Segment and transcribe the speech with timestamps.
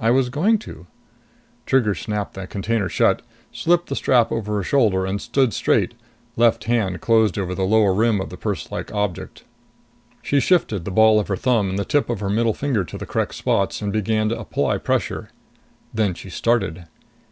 [0.00, 0.88] "I was going to."
[1.66, 3.22] Trigger snapped the container shut,
[3.52, 5.94] slipped the strap over her shoulder and stood straight,
[6.34, 9.44] left hand closed over the lower rim of the purselike object.
[10.20, 12.98] She shifted the ball of her thumb and the tip of her middle finger to
[12.98, 15.30] the correct spots and began to apply pressure.
[15.94, 16.86] Then she started.